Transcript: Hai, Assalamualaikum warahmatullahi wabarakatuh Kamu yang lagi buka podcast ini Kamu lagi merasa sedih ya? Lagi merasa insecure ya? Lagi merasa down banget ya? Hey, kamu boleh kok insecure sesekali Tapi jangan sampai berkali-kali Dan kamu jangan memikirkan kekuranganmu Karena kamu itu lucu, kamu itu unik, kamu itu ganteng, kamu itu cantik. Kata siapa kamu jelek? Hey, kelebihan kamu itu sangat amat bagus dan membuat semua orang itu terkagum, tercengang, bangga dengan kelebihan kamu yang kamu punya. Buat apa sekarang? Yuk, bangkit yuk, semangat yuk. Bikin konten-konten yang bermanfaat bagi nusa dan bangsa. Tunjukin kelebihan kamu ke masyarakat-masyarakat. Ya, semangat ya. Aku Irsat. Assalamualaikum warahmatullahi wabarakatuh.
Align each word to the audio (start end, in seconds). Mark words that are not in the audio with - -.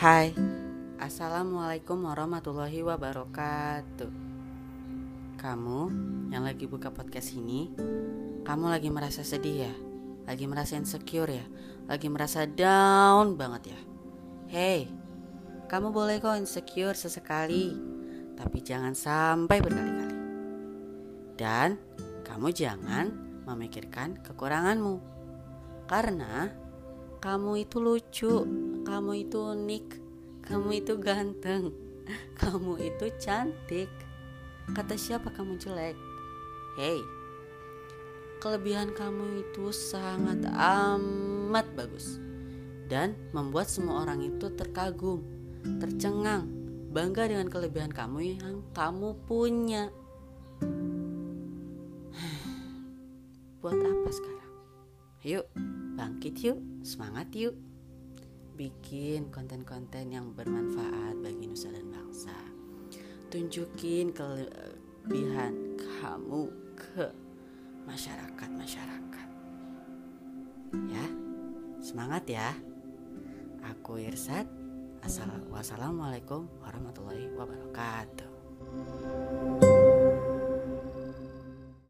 Hai, 0.00 0.32
Assalamualaikum 0.96 2.08
warahmatullahi 2.08 2.80
wabarakatuh 2.80 4.08
Kamu 5.36 5.80
yang 6.32 6.40
lagi 6.40 6.64
buka 6.64 6.88
podcast 6.88 7.36
ini 7.36 7.68
Kamu 8.40 8.72
lagi 8.72 8.88
merasa 8.88 9.20
sedih 9.20 9.68
ya? 9.68 9.74
Lagi 10.24 10.48
merasa 10.48 10.80
insecure 10.80 11.28
ya? 11.28 11.44
Lagi 11.84 12.08
merasa 12.08 12.48
down 12.48 13.36
banget 13.36 13.76
ya? 13.76 13.80
Hey, 14.48 14.88
kamu 15.68 15.92
boleh 15.92 16.16
kok 16.16 16.40
insecure 16.40 16.96
sesekali 16.96 17.76
Tapi 18.40 18.56
jangan 18.64 18.96
sampai 18.96 19.60
berkali-kali 19.60 20.16
Dan 21.36 21.76
kamu 22.24 22.48
jangan 22.56 23.04
memikirkan 23.44 24.16
kekuranganmu 24.24 24.96
Karena 25.84 26.48
kamu 27.20 27.68
itu 27.68 27.76
lucu, 27.84 28.48
kamu 28.84 29.28
itu 29.28 29.38
unik, 29.38 29.86
kamu 30.44 30.68
itu 30.84 30.92
ganteng, 30.96 31.72
kamu 32.40 32.80
itu 32.80 33.06
cantik. 33.20 33.90
Kata 34.70 34.94
siapa 34.94 35.34
kamu 35.34 35.58
jelek? 35.58 35.98
Hey, 36.78 37.02
kelebihan 38.40 38.96
kamu 38.96 39.44
itu 39.44 39.68
sangat 39.74 40.46
amat 40.48 41.66
bagus 41.76 42.16
dan 42.90 43.14
membuat 43.30 43.70
semua 43.70 44.02
orang 44.02 44.24
itu 44.26 44.50
terkagum, 44.56 45.22
tercengang, 45.78 46.48
bangga 46.90 47.30
dengan 47.30 47.46
kelebihan 47.46 47.92
kamu 47.94 48.40
yang 48.40 48.66
kamu 48.74 49.14
punya. 49.28 49.94
Buat 53.62 53.78
apa 53.78 54.08
sekarang? 54.10 54.52
Yuk, 55.22 55.46
bangkit 55.94 56.34
yuk, 56.42 56.58
semangat 56.82 57.30
yuk. 57.36 57.54
Bikin 58.58 59.32
konten-konten 59.32 60.12
yang 60.12 60.36
bermanfaat 60.36 61.16
bagi 61.22 61.48
nusa 61.48 61.72
dan 61.72 61.88
bangsa. 61.88 62.36
Tunjukin 63.30 64.12
kelebihan 64.12 65.78
kamu 65.78 66.50
ke 66.76 67.08
masyarakat-masyarakat. 67.88 69.28
Ya, 70.90 71.06
semangat 71.80 72.24
ya. 72.28 72.52
Aku 73.64 73.96
Irsat. 73.96 74.44
Assalamualaikum 75.00 76.44
warahmatullahi 76.60 77.32
wabarakatuh. 77.32 78.19